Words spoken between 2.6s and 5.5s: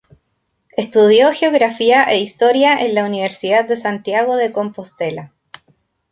en la Universidad de Santiago de Compostela.